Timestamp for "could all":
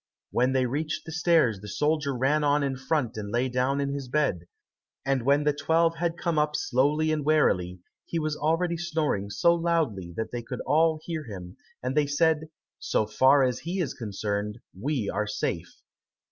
10.41-10.99